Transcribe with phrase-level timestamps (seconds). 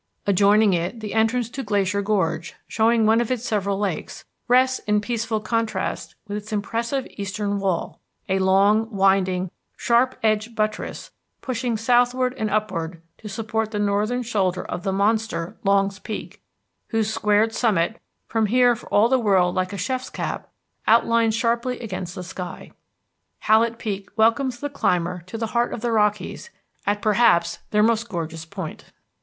[0.25, 4.99] Adjoining it, the entrance to Glacier Gorge, showing one of its several lakes, rests in
[4.99, 11.11] peaceful contrast with its impressive eastern wall, a long, winding, sharp edged buttress
[11.41, 16.41] pushing southward and upward to support the northern shoulder of the monster, Longs Peak,
[16.87, 20.49] whose squared summit, from here for all the world like a chef's cap,
[20.87, 22.71] outlines sharply against the sky.
[23.41, 26.49] Hallett Peak welcomes the climber to the Heart of the Rockies
[26.87, 28.85] at perhaps their most gorgeous point.